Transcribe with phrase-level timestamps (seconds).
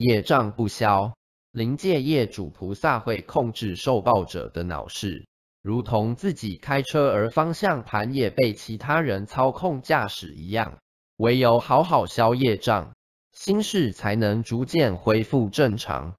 [0.00, 1.12] 业障不消，
[1.52, 5.26] 临界业主菩萨会控制受报者的脑室，
[5.60, 10.78] 如同自己开车而方向盘也被其他人操控驾驶一样，
[11.18, 12.94] 唯有好好消业障，
[13.32, 16.14] 心事才能逐渐恢复正常。